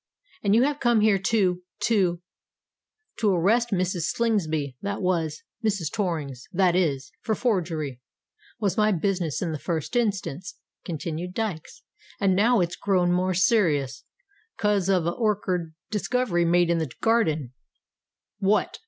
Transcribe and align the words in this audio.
"And 0.41 0.55
you 0.55 0.63
have 0.63 0.79
come 0.79 1.01
here 1.01 1.19
to—to——" 1.19 2.21
"To 3.19 3.29
arrest 3.31 3.69
Mrs. 3.69 4.05
Slingsby 4.09 4.75
that 4.81 4.99
was—Mrs. 4.99 5.91
Torrings 5.93 6.47
that 6.51 6.75
is—for 6.75 7.35
forgery, 7.35 8.01
was 8.59 8.77
my 8.77 8.91
business 8.91 9.43
in 9.43 9.51
the 9.51 9.59
first 9.59 9.95
instance," 9.95 10.57
continued 10.83 11.35
Dykes; 11.35 11.83
"and 12.19 12.35
now 12.35 12.61
its 12.61 12.75
grown 12.75 13.11
more 13.11 13.35
serious, 13.35 14.03
'cos 14.57 14.89
of 14.89 15.05
a 15.05 15.11
orkard 15.11 15.75
discovery 15.91 16.45
made 16.45 16.71
in 16.71 16.79
the 16.79 16.89
garden——" 17.01 17.53
"What?" 18.39 18.79